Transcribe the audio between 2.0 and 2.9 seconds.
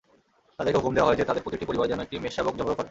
একটি মেষশাবক যবেহ করে।